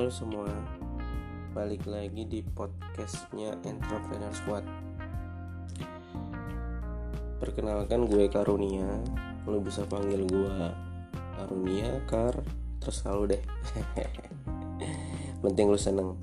[0.00, 0.48] Halo semua,
[1.52, 4.64] balik lagi di podcastnya Entrepreneur Squad.
[7.36, 8.88] Perkenalkan gue Karunia,
[9.44, 10.56] lo bisa panggil gue
[11.36, 12.32] Karunia, Kar,
[12.80, 13.42] terus selalu deh.
[15.44, 16.16] Penting lu seneng.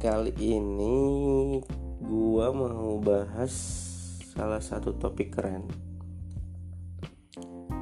[0.00, 0.96] Kali ini
[2.00, 3.52] gue mau bahas
[4.32, 5.68] salah satu topik keren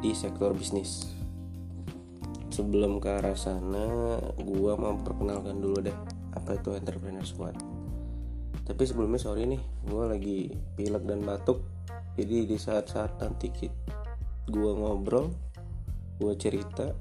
[0.03, 1.14] di sektor bisnis
[2.55, 5.99] sebelum ke arah sana gua mau perkenalkan dulu deh
[6.39, 7.59] apa itu entrepreneur squad.
[8.63, 9.59] Tapi sebelumnya sorry nih
[9.91, 11.67] gua lagi pilek dan batuk.
[12.15, 13.51] Jadi di saat-saat nanti
[14.47, 15.35] gua ngobrol
[16.23, 16.95] gua cerita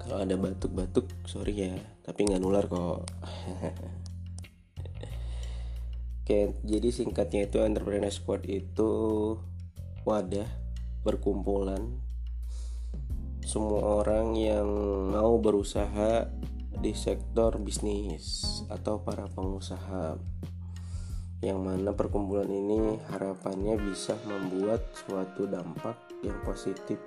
[0.00, 3.04] kalau ada batuk-batuk sorry ya tapi nggak nular kok.
[6.26, 8.90] Oke, jadi singkatnya itu entrepreneur squad itu
[10.02, 10.48] wadah
[11.06, 12.05] berkumpulan
[13.46, 14.66] semua orang yang
[15.14, 16.26] mau berusaha
[16.82, 20.18] di sektor bisnis atau para pengusaha.
[21.38, 25.94] Yang mana perkumpulan ini harapannya bisa membuat suatu dampak
[26.26, 26.98] yang positif.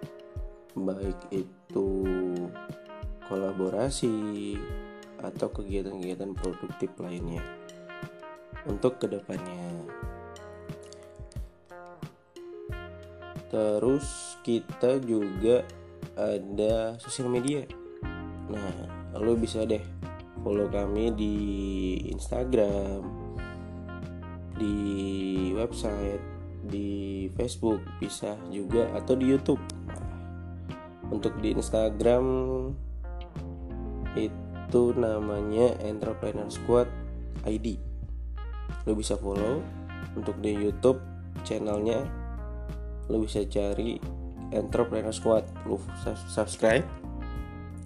[0.79, 2.07] Baik itu
[3.27, 4.55] kolaborasi
[5.19, 7.43] atau kegiatan-kegiatan produktif lainnya
[8.63, 9.75] untuk ke depannya.
[13.51, 15.67] Terus kita juga
[16.19, 17.63] ada sosial media.
[18.51, 18.73] Nah
[19.15, 19.81] lo bisa deh
[20.43, 21.35] follow kami di
[22.11, 23.03] Instagram
[24.59, 24.75] di
[25.55, 26.19] website
[26.67, 29.61] di Facebook bisa juga atau di YouTube.
[31.09, 32.25] Untuk di Instagram
[34.13, 36.91] itu namanya Entrepreneur Squad
[37.47, 37.79] ID
[38.85, 39.63] lo bisa follow.
[40.15, 40.99] Untuk di YouTube
[41.43, 42.03] channelnya
[43.07, 44.18] lo bisa cari
[44.53, 45.45] Entrepreneur Squad.
[45.65, 45.81] Lu
[46.29, 46.85] subscribe.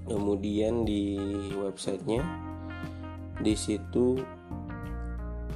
[0.03, 1.15] Kemudian di
[1.55, 2.19] websitenya
[3.39, 4.19] di situ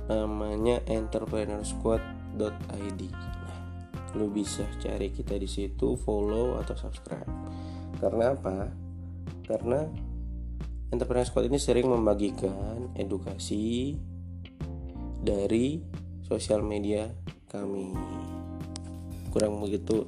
[0.08, 3.60] namanya entrepreneursquad.id nah,
[4.16, 7.28] lu bisa cari kita di situ follow atau subscribe.
[8.00, 8.72] Karena apa?
[9.44, 9.84] Karena
[10.88, 14.00] Entrepreneur Squad ini sering membagikan edukasi
[15.20, 15.84] dari
[16.24, 17.12] sosial media
[17.52, 17.92] kami.
[19.28, 20.08] Kurang begitu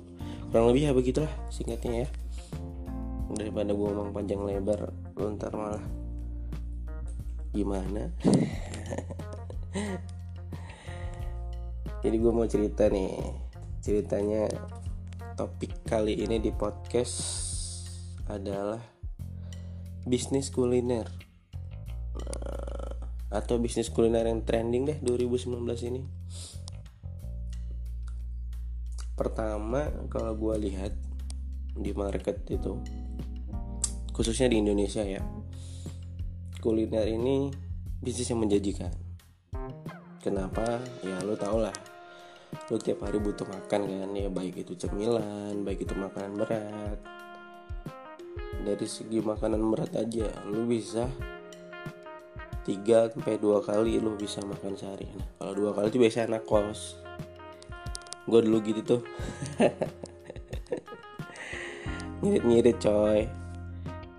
[0.50, 2.08] kurang lebih ya begitulah singkatnya ya.
[3.38, 5.86] Daripada gue ngomong panjang lebar lu ntar malah
[7.54, 8.10] gimana?
[12.04, 13.14] Jadi gue mau cerita nih
[13.86, 14.50] ceritanya
[15.38, 17.14] topik kali ini di podcast
[18.26, 18.82] adalah
[20.10, 21.06] bisnis kuliner.
[22.18, 22.98] Nah,
[23.30, 25.62] atau bisnis kuliner yang trending deh 2019
[25.94, 26.19] ini
[29.20, 30.96] pertama kalau gue lihat
[31.76, 32.80] di market itu
[34.16, 35.20] khususnya di Indonesia ya
[36.64, 37.52] kuliner ini
[38.00, 38.92] bisnis yang menjanjikan.
[40.20, 40.80] Kenapa?
[41.04, 41.76] Ya lo tau lah
[42.72, 47.00] lo tiap hari butuh makan kan ya baik itu cemilan baik itu makanan berat.
[48.64, 51.08] Dari segi makanan berat aja lo bisa
[52.68, 56.46] tiga sampai dua kali lo bisa makan sehari nah kalau dua kali itu biasa anak
[56.46, 57.02] kos
[58.30, 59.02] gue dulu gitu tuh.
[62.22, 63.26] Ngirit-ngirit coy.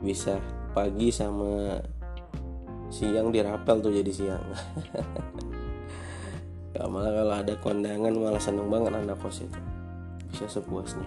[0.03, 0.43] Bisa
[0.75, 1.78] pagi sama
[2.91, 4.44] siang dirapel tuh jadi siang.
[6.75, 9.60] Gak malah kalau ada kondangan malah seneng banget anak kos itu.
[10.34, 11.06] Bisa sepuasnya.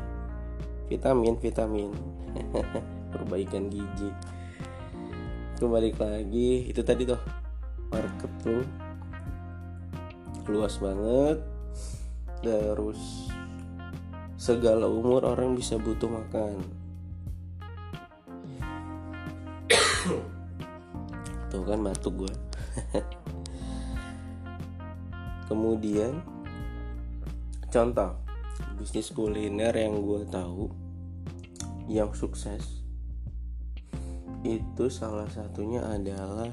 [0.87, 1.91] Vitamin vitamin.
[3.13, 4.09] Perbaikan gizi
[5.59, 6.67] kembali lagi.
[6.67, 7.19] Itu tadi tuh.
[7.91, 8.63] Market tuh.
[10.51, 11.52] Luas banget
[12.43, 13.31] terus
[14.35, 16.59] segala umur orang bisa butuh makan.
[21.49, 22.33] Tuh kan batuk gue
[25.53, 26.17] kemudian
[27.69, 28.17] contoh
[28.81, 30.73] bisnis kuliner yang gue tahu
[31.85, 32.81] yang sukses
[34.43, 36.51] itu salah satunya adalah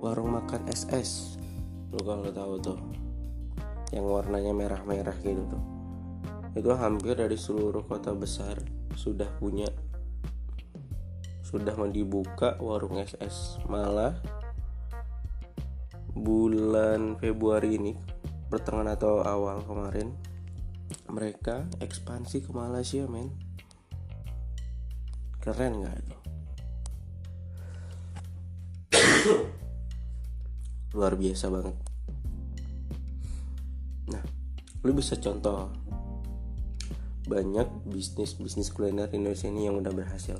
[0.00, 1.36] warung makan SS
[1.94, 2.78] lu kalau tahu tuh.
[3.94, 5.62] Yang warnanya merah-merah gitu tuh.
[6.58, 8.58] Itu hampir dari seluruh kota besar
[8.98, 9.70] sudah punya.
[11.46, 14.18] Sudah dibuka warung SS malah
[16.14, 17.94] bulan Februari ini
[18.50, 20.10] pertengahan atau awal kemarin
[21.06, 23.30] mereka ekspansi ke Malaysia men.
[25.38, 26.16] Keren nggak itu
[30.94, 31.76] luar biasa banget.
[34.14, 34.22] Nah
[34.86, 35.68] lu bisa contoh
[37.26, 40.38] banyak bisnis bisnis kuliner Indonesia ini yang udah berhasil.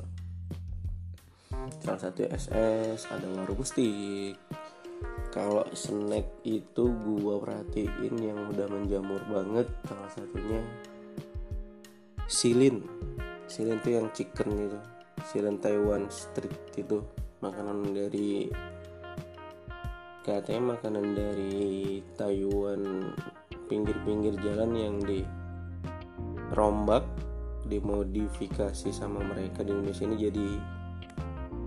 [1.82, 4.38] Salah satu SS ada warung stick
[5.34, 10.62] kalau snack itu gua perhatiin yang udah menjamur banget salah satunya
[12.30, 12.86] silin.
[13.50, 14.78] Silin tuh yang chicken itu
[15.26, 17.02] silin Taiwan street itu
[17.42, 18.48] makanan dari
[20.24, 23.12] katanya makanan dari Taiwan
[23.68, 25.20] pinggir-pinggir jalan yang di
[26.56, 27.04] rombak
[27.68, 30.48] dimodifikasi sama mereka di Indonesia ini jadi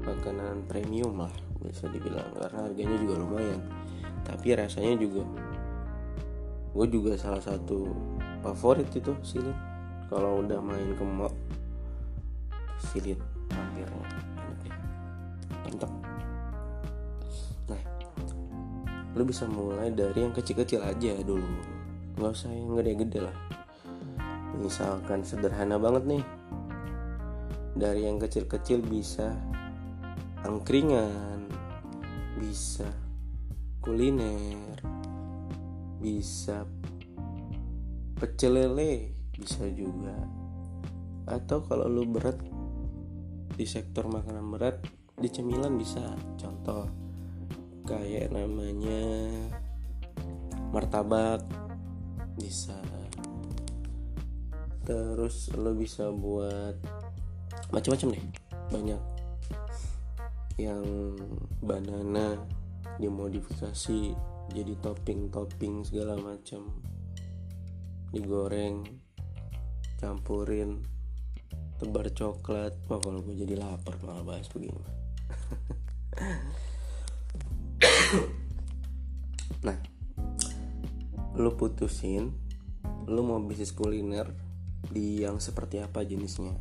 [0.10, 2.34] makanan premium lah bisa dibilang.
[2.34, 3.62] Karena harganya juga lumayan.
[4.26, 5.22] Tapi rasanya juga
[6.74, 7.94] gue juga salah satu
[8.42, 9.58] favorit itu silit.
[10.10, 11.34] Kalau udah main ke mall
[12.82, 13.22] silit
[13.54, 14.02] hampirnya.
[14.42, 14.74] Enak deh
[15.62, 16.07] mantap
[19.18, 21.58] lu bisa mulai dari yang kecil-kecil aja dulu.
[22.22, 23.38] Nggak usah yang gede-gede lah.
[24.62, 26.24] Misalkan sederhana banget nih.
[27.74, 29.34] Dari yang kecil-kecil bisa
[30.46, 31.50] angkringan
[32.38, 32.86] bisa
[33.82, 34.78] kuliner
[35.98, 36.70] bisa
[38.22, 40.14] pecel lele bisa juga.
[41.26, 42.38] Atau kalau lu berat
[43.58, 44.78] di sektor makanan berat
[45.18, 46.14] di cemilan bisa.
[46.38, 47.07] Contoh
[47.88, 49.32] kayak namanya
[50.76, 51.40] martabak
[52.36, 52.76] bisa.
[54.84, 56.76] Terus lo bisa buat
[57.72, 58.26] macam-macam deh
[58.76, 59.02] banyak.
[60.60, 60.86] Yang
[61.64, 62.36] banana
[63.00, 64.00] dimodifikasi
[64.52, 66.84] jadi topping-topping segala macam.
[68.12, 68.84] Digoreng
[69.96, 70.84] campurin
[71.80, 72.76] tebar coklat.
[72.92, 74.84] Wah kalau gue jadi lapar malah bahas begini
[79.66, 79.78] nah
[81.38, 82.34] lu putusin
[83.08, 84.28] lu mau bisnis kuliner
[84.92, 86.54] di yang seperti apa jenisnya?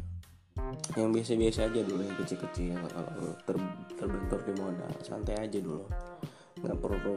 [0.95, 3.57] Yang biasa-biasa aja dulu yang kecil-kecil kalau ter,
[3.99, 5.87] terbentur di modal santai aja dulu.
[6.63, 7.15] Nggak perlu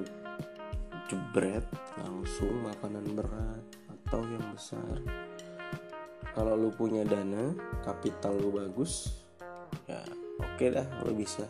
[1.09, 1.65] jebret
[2.01, 4.97] langsung makanan berat atau yang besar.
[6.33, 7.53] Kalau lu punya dana
[7.85, 9.25] kapital lu bagus
[9.85, 10.01] ya
[10.41, 11.45] oke okay dah lu bisa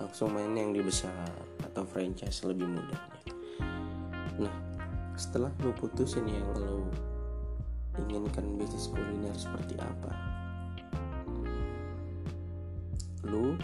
[0.00, 1.32] langsung main yang di besar
[1.64, 3.15] atau franchise lebih nah
[5.16, 6.84] setelah lu putusin yang lu
[7.96, 10.12] inginkan bisnis kuliner seperti apa?
[13.24, 13.56] Lu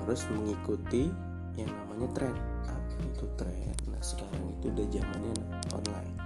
[0.00, 1.12] harus mengikuti
[1.60, 2.36] yang namanya tren.
[2.64, 3.76] Apa itu tren.
[3.92, 5.34] Nah sekarang itu udah zamannya
[5.76, 6.16] online.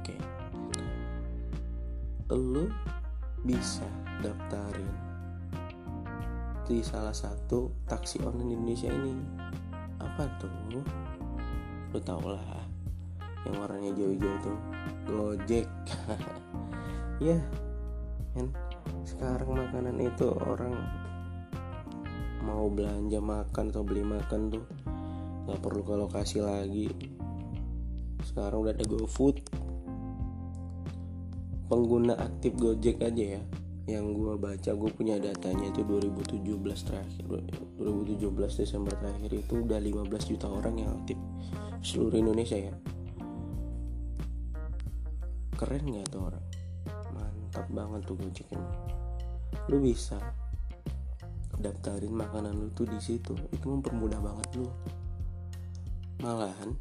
[0.00, 0.16] Oke.
[0.16, 0.20] Okay.
[2.32, 2.66] lu
[3.46, 3.86] bisa
[4.24, 4.90] daftarin
[6.66, 9.14] di salah satu taksi online Indonesia ini.
[10.00, 10.50] Apa tuh?
[11.92, 12.65] Lu tau lah
[13.46, 14.58] yang warnanya jauh-jauh tuh.
[15.06, 15.66] Gojek.
[17.16, 17.40] Ya
[18.36, 18.52] kan?
[19.08, 20.76] Sekarang makanan itu orang
[22.44, 24.64] mau belanja makan atau beli makan tuh
[25.48, 26.92] nggak perlu ke lokasi lagi.
[28.20, 29.40] Sekarang udah ada GoFood.
[31.72, 33.42] Pengguna aktif Gojek aja ya.
[33.88, 36.44] Yang gue baca gue punya datanya itu 2017
[36.84, 37.24] terakhir.
[37.80, 41.16] 2017 Desember terakhir itu udah 15 juta orang yang aktif
[41.86, 42.74] seluruh Indonesia ya
[45.56, 46.44] keren nggak tuh orang?
[47.16, 48.70] Mantap banget tuh Gojek ini
[49.66, 50.20] lu bisa
[51.56, 53.34] daftarin makanan lu tuh di situ.
[53.50, 54.68] Itu mempermudah banget lu.
[56.20, 56.76] Malahan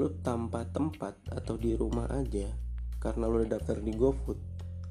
[0.00, 2.48] lu tanpa tempat atau di rumah aja
[2.96, 4.40] karena lu udah daftar di GoFood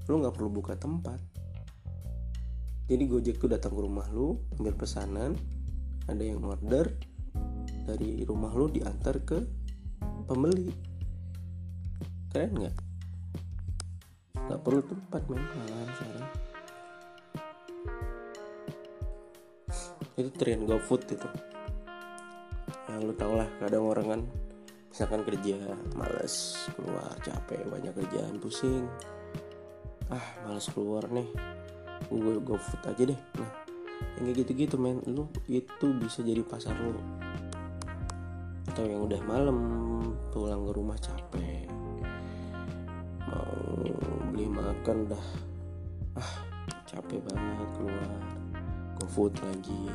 [0.09, 1.17] lu nggak perlu buka tempat.
[2.91, 5.33] Jadi Gojek tuh datang ke rumah lu ambil pesanan
[6.05, 6.91] ada yang order
[7.87, 9.39] dari rumah lu diantar ke
[10.27, 10.90] pembeli
[12.31, 12.75] keren nggak?
[14.47, 16.27] Nggak perlu tempat main malahan sekarang.
[20.15, 21.29] Itu tren GoFood itu.
[22.87, 24.21] Yang lu tau lah kadang orang kan
[24.91, 25.55] misalkan kerja
[25.95, 28.87] males keluar capek banyak kerjaan pusing.
[30.07, 31.27] Ah males keluar nih.
[32.07, 33.19] Gue GoFood aja deh.
[33.39, 33.51] Nah
[34.19, 35.03] yang kayak gitu-gitu men.
[35.03, 36.95] Lu itu bisa jadi pasar lu.
[38.71, 39.57] Atau yang udah malam
[40.31, 41.80] pulang ke rumah capek
[44.61, 45.25] makan udah.
[46.21, 46.51] Ah
[46.91, 48.19] capek banget keluar.
[48.99, 49.87] GoFood lagi.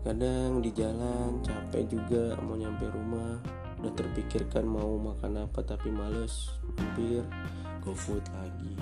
[0.00, 3.36] Kadang di jalan capek juga mau nyampe rumah.
[3.78, 6.48] Udah terpikirkan mau makan apa tapi males.
[6.72, 7.20] Mampir
[7.84, 8.74] GoFood lagi.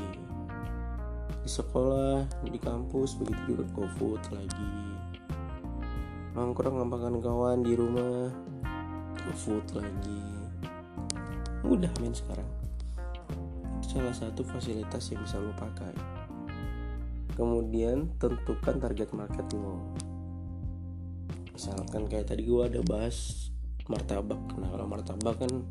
[1.43, 4.75] Di sekolah di kampus begitu juga GoFood lagi.
[6.39, 8.31] Nongkrong makan kawan di rumah
[9.27, 10.23] GoFood lagi.
[11.67, 12.56] Udah main sekarang
[13.97, 15.97] salah satu fasilitas yang bisa lo pakai.
[17.33, 19.97] Kemudian tentukan target market lo.
[21.57, 23.49] Misalkan kayak tadi gue ada bahas
[23.89, 24.37] martabak.
[24.61, 25.65] Nah kalau martabak kan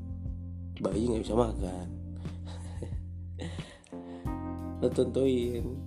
[0.81, 1.87] bayi nggak bisa makan.
[4.81, 5.77] Lo tentuin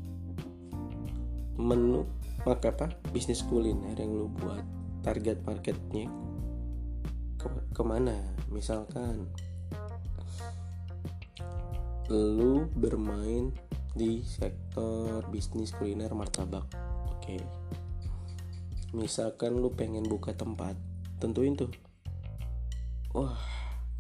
[1.59, 2.07] menu
[2.47, 4.63] maka apa bisnis kuliner yang lo buat.
[5.03, 6.07] Target marketnya
[7.35, 8.15] ke ke mana?
[8.55, 9.27] Misalkan
[12.09, 13.53] lu bermain
[13.93, 16.65] di sektor bisnis kuliner martabak.
[17.13, 17.37] Oke.
[17.37, 17.43] Okay.
[18.97, 20.73] misalkan lu pengen buka tempat
[21.21, 21.69] tentuin tuh.
[23.13, 23.37] Wah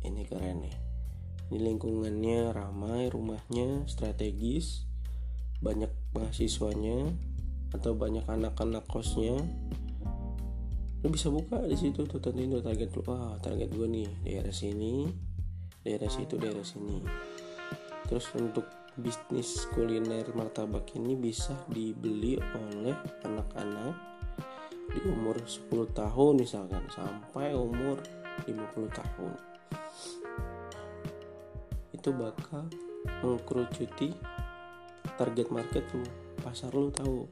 [0.00, 0.76] ini keren nih.
[1.52, 4.88] Ini lingkungannya ramai rumahnya strategis
[5.60, 7.12] banyak mahasiswanya
[7.76, 9.36] atau banyak anak-anak kosnya.
[11.04, 13.04] Lu bisa buka di situ tuh tentuin tuh target lu.
[13.04, 15.04] Wah target gue nih daerah sini
[15.84, 17.00] daerah situ daerah sini
[18.08, 18.64] terus untuk
[18.98, 23.94] bisnis kuliner martabak ini bisa dibeli oleh anak-anak
[24.90, 28.00] di umur 10 tahun misalkan sampai umur
[28.48, 29.32] 50 tahun.
[31.92, 32.66] Itu bakal
[33.22, 34.16] mengkerucuti
[35.14, 36.02] target market lu
[36.40, 37.28] pasar lu tahu.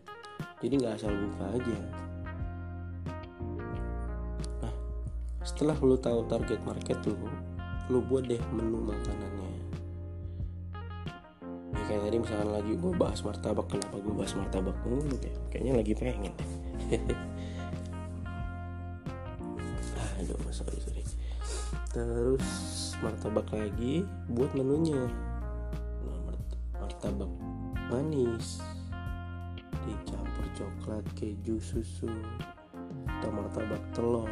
[0.63, 1.79] Jadi nggak asal buka aja.
[4.63, 4.75] Nah
[5.43, 7.17] setelah lu tahu target market lu
[7.91, 9.51] lu buat deh menu makanannya.
[9.51, 9.66] ya
[11.97, 15.33] kayak tadi misalkan lagi gue bahas martabak kenapa gue bahas martabak mulu ya?
[15.49, 16.37] Kayaknya lagi pengen.
[20.21, 21.01] Aduh sorry sorry.
[21.97, 22.45] Terus
[23.01, 25.09] martabak lagi buat menunya.
[26.05, 26.37] Nah,
[26.85, 27.33] martabak
[27.89, 28.61] manis.
[29.89, 32.13] Dicampur coklat keju susu
[33.09, 34.29] atau martabak telur.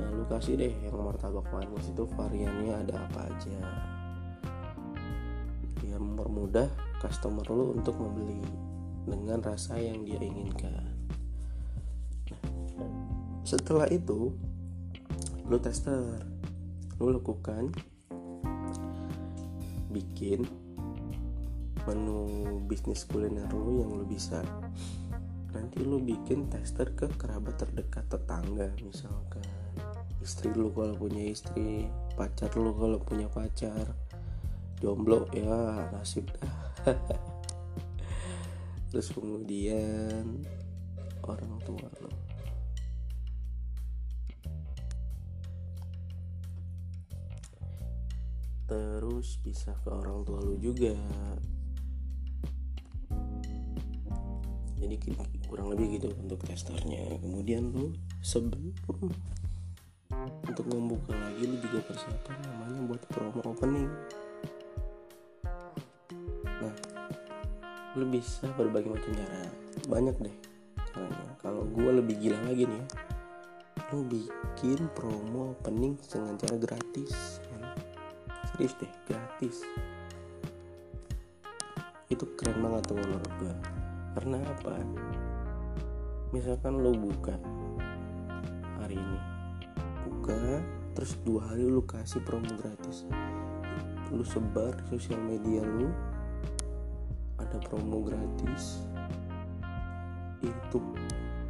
[0.00, 3.60] Nah lu kasih deh yang martabak manis itu variannya ada apa aja
[6.50, 8.42] mempermudah customer lu untuk membeli
[9.06, 10.82] dengan rasa yang dia inginkan.
[12.74, 12.94] Nah,
[13.46, 14.34] setelah itu
[15.46, 16.26] lu tester
[16.98, 17.70] lu lakukan
[19.94, 20.42] bikin
[21.86, 22.26] menu
[22.66, 24.42] bisnis kuliner lu yang lu bisa.
[25.54, 29.46] Nanti lu bikin tester ke kerabat terdekat tetangga misalkan.
[30.18, 31.86] Istri lu kalau punya istri
[32.18, 34.09] pacar lu kalau punya pacar
[34.80, 36.56] jomblo ya nasib dah.
[38.90, 40.42] Terus kemudian
[41.22, 42.10] orang tua lu
[48.70, 50.94] terus bisa ke orang tua lu juga.
[54.78, 54.96] Jadi
[55.50, 57.18] kurang lebih gitu untuk testernya.
[57.18, 59.10] Kemudian lu sebelum
[60.46, 63.90] untuk membuka lagi lu juga persiapan namanya buat promo opening
[67.98, 69.50] lu bisa berbagai macam cara
[69.90, 70.36] banyak deh
[70.90, 71.34] caranya.
[71.40, 72.86] Kalau gue lebih gila lagi nih ya.
[73.90, 77.42] Lu bikin promo opening dengan cara gratis.
[78.54, 79.56] Serius deh gratis.
[82.10, 83.54] Itu keren banget tuh menurut gue
[84.18, 84.74] karena apa?
[86.34, 87.34] Misalkan lo buka
[88.82, 89.20] hari ini.
[90.06, 90.62] Buka
[90.94, 93.06] terus dua hari lu kasih promo gratis.
[94.10, 95.90] Lu sebar sosial media lu
[97.50, 98.86] ada promo gratis.
[100.38, 100.78] Itu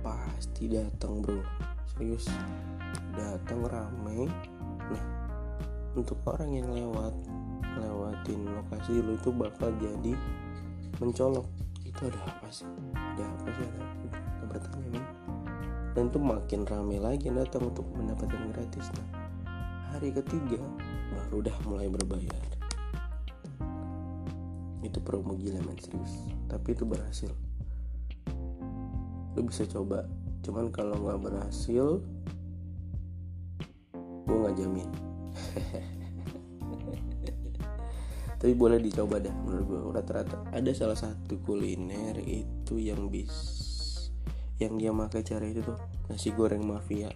[0.00, 1.44] pasti datang bro.
[1.92, 2.24] Serius
[3.12, 4.32] datang rame.
[4.88, 5.04] Nah
[5.92, 7.12] untuk orang yang lewat
[7.76, 10.16] lewatin lokasi lu itu bakal jadi
[11.04, 11.44] mencolok.
[11.84, 12.64] Itu ada apa sih?
[12.96, 13.66] Ada apa sih?
[13.68, 13.84] Ada,
[14.16, 15.06] ada bertanya nih.
[15.92, 18.88] Dan itu makin rame lagi yang datang untuk mendapatkan gratis.
[18.96, 19.08] Nah
[19.92, 20.64] hari ketiga
[21.12, 22.59] baru udah mulai berbayar
[24.80, 26.12] itu promo gila men serius.
[26.48, 27.32] Tapi itu berhasil.
[29.36, 30.08] Lu bisa coba.
[30.40, 32.00] Cuman kalau nggak berhasil
[34.30, 34.88] gue nggak jamin.
[38.40, 40.48] Tapi boleh dicoba deh menurut gue rata-rata.
[40.48, 43.68] Ada salah satu kuliner itu yang bis
[44.60, 45.76] yang dia pakai cara itu tuh
[46.12, 47.08] nasi goreng mafia.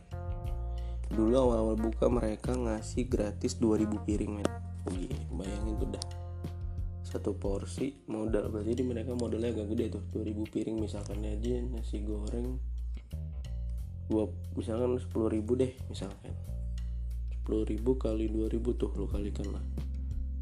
[1.13, 4.49] Dulu awal-awal buka mereka ngasih gratis 2000 piring men.
[4.89, 6.05] Iya, bayangin tuh dah
[7.15, 8.51] satu porsi modal.
[8.51, 12.59] Berarti mereka modalnya agak gede tuh 2000 piring misalkan aja nasi goreng.
[14.11, 14.27] Gua
[14.59, 16.35] misalkan 10 ribu deh misalkan.
[17.47, 19.63] 10 ribu kali 2000 tuh lo kalikan lah.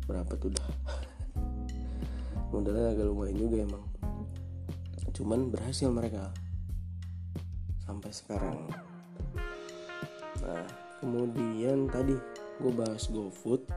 [0.09, 0.69] Berapa tuh dah?
[2.57, 3.85] Modalnya agak lumayan juga emang.
[5.13, 6.33] Cuman berhasil mereka.
[7.85, 8.65] Sampai sekarang.
[10.41, 10.65] Nah
[11.05, 12.17] kemudian tadi
[12.57, 13.69] gue bahas GoFood.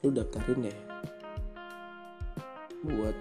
[0.00, 0.78] Lu daftarin deh
[2.80, 3.16] buat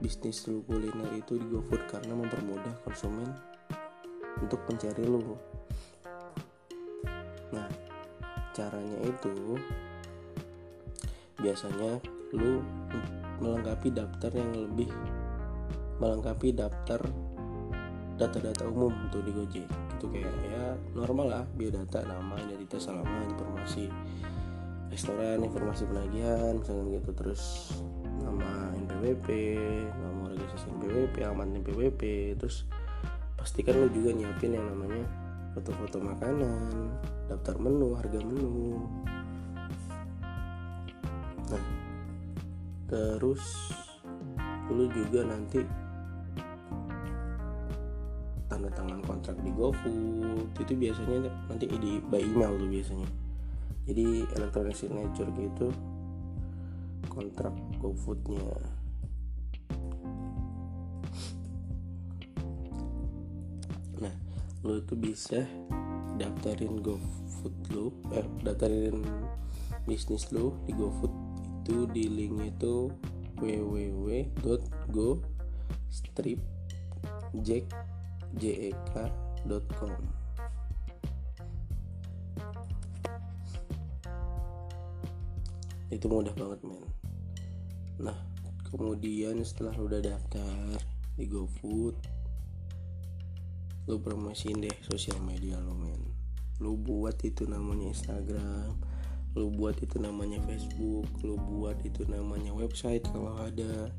[0.00, 3.28] bisnis lu kuliner itu di GoFood karena mempermudah konsumen
[4.40, 5.36] untuk mencari lu.
[7.52, 7.68] Nah
[8.56, 9.60] caranya itu
[11.40, 12.00] biasanya
[12.36, 12.64] lu
[13.40, 14.88] melengkapi daftar yang lebih
[16.00, 17.00] melengkapi daftar
[18.16, 19.68] data-data umum tuh di Gojek.
[19.96, 23.88] Itu kayak ya normal lah biodata nama identitas alamat informasi
[24.92, 27.10] restoran informasi penagihan misalnya gitu.
[27.16, 27.42] Terus
[28.20, 28.59] nama
[29.00, 29.28] NPWP
[29.96, 32.02] nama organisasi NPWP aman NPWP
[32.36, 32.68] terus
[33.40, 35.08] pastikan lu juga nyiapin yang namanya
[35.56, 36.92] foto-foto makanan
[37.32, 38.76] daftar menu harga menu.
[41.48, 41.64] Nah
[42.92, 43.72] terus
[44.68, 45.64] lu juga nanti
[48.52, 50.60] tanda tangan kontrak di GoFood.
[50.60, 53.08] Itu biasanya nanti di by email tuh biasanya.
[53.88, 55.72] Jadi electronic signature gitu
[57.08, 58.79] kontrak GoFoodnya
[64.60, 65.48] lo tuh bisa
[66.20, 69.00] daftarin GoFood lo eh daftarin
[69.88, 71.12] bisnis lo di GoFood.
[71.64, 72.90] Itu di linknya itu
[73.40, 75.08] www.go
[75.88, 76.40] strip
[77.40, 78.72] jek.com
[85.90, 86.86] itu mudah banget men.
[87.98, 88.14] Nah
[88.70, 90.78] kemudian setelah lu udah daftar
[91.18, 91.98] di GoFood
[93.90, 95.98] lu promosiin deh sosial media lu men.
[96.62, 98.78] Lu buat itu namanya Instagram
[99.38, 103.90] lu buat itu namanya Facebook lu buat itu namanya website kalau ada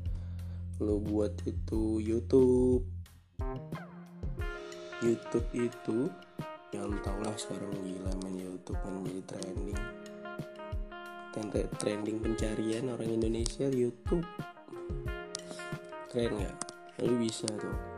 [0.80, 2.84] lu buat itu YouTube.
[5.00, 6.12] YouTube itu
[6.72, 9.80] ya lu tau lah sekarang gila main YouTube kan jadi trending.
[11.80, 14.24] Trending pencarian orang Indonesia YouTube.
[16.12, 16.56] Keren nggak?
[17.08, 17.91] Lu bisa tuh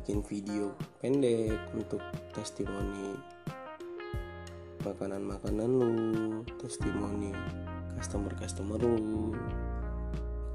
[0.00, 0.72] bikin video
[1.04, 2.00] pendek untuk
[2.32, 3.20] testimoni
[4.80, 5.92] makanan-makanan lu
[6.56, 7.36] testimoni
[8.00, 9.36] customer-customer lu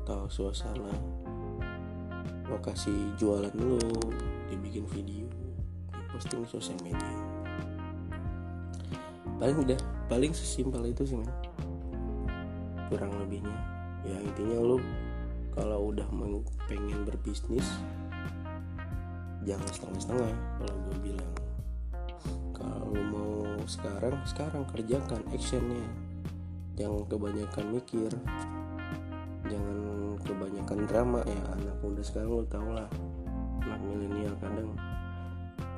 [0.01, 0.89] atau suasana
[2.49, 3.77] lokasi jualan lu
[4.49, 5.29] dibikin video
[5.93, 7.13] diposting di sosial media.
[9.35, 9.79] Paling udah
[10.09, 11.29] paling sesimpel itu sih men.
[12.87, 13.59] Kurang lebihnya.
[14.09, 14.81] Ya intinya lu
[15.53, 16.07] kalau udah
[16.71, 17.67] pengen berbisnis
[19.45, 21.33] jangan setengah-setengah kalau gue bilang.
[22.51, 25.85] Kalau mau sekarang sekarang kerjakan actionnya.
[26.75, 28.11] Jangan kebanyakan mikir.
[29.47, 29.77] Jangan
[30.25, 31.21] kebanyakan drama.
[31.23, 32.89] Ya anak muda sekarang lu tau lah.
[33.63, 34.73] Anak milenial kadang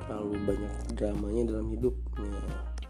[0.08, 1.94] terlalu banyak dramanya dalam hidup.
[2.18, 2.42] Ya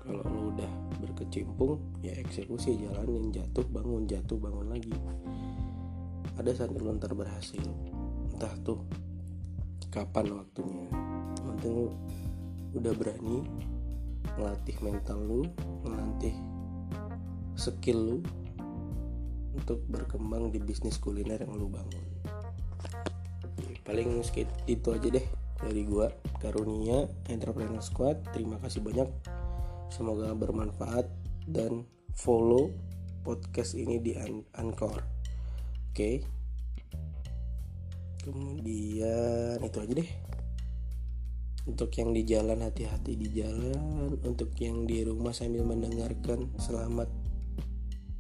[0.07, 3.35] kalau lu udah berkecimpung ya eksekusi jalanin.
[3.35, 4.07] Jatuh bangun.
[4.07, 4.95] Jatuh bangun lagi.
[6.39, 7.67] Ada saat lu ntar berhasil.
[8.31, 9.08] Entah tuh
[9.89, 10.87] kapan waktunya.
[11.41, 11.89] Penting lu
[12.77, 13.43] udah berani
[14.37, 15.43] ngelatih mental lu
[15.83, 16.37] ngelatih
[17.59, 18.19] skill lu
[19.57, 22.05] untuk berkembang di bisnis kuliner yang lu bangun.
[23.83, 25.27] Paling sedikit itu aja deh
[25.59, 26.13] dari gua.
[26.39, 29.11] Karunia Entrepreneur Squad terima kasih banyak.
[29.91, 31.11] Semoga bermanfaat
[31.51, 31.83] dan
[32.15, 32.71] follow
[33.27, 34.15] podcast ini di
[34.55, 35.03] Anchor.
[35.91, 35.91] Oke?
[35.91, 36.38] okay.
[38.29, 40.11] Kemudian itu aja deh.
[41.69, 44.21] Untuk yang di jalan hati-hati di jalan.
[44.25, 47.09] Untuk yang di rumah sambil mendengarkan selamat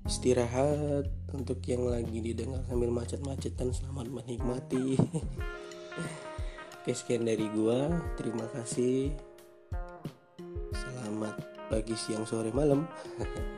[0.08, 1.08] istirahat.
[1.36, 4.96] Untuk yang lagi didengar sambil macet-macetan selamat menikmati.
[6.80, 7.92] Oke sekian dari gua.
[8.16, 9.12] Terima kasih.
[10.72, 11.36] Selamat
[11.68, 12.88] pagi siang sore malam